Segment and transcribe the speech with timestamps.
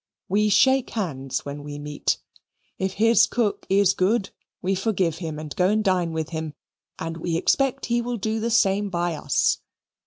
[0.27, 2.17] We shake hands when we meet.
[2.79, 6.55] If his cook is good we forgive him and go and dine with him,
[6.97, 9.59] and we expect he will do the same by us.